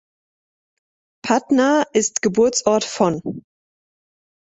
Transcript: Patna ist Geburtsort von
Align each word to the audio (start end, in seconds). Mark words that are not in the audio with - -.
Patna 1.23 1.83
ist 1.93 2.23
Geburtsort 2.23 2.83
von 2.83 3.43